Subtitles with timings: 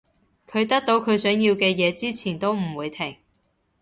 [0.47, 3.17] 佢得到佢想要嘅嘢之前都唔會停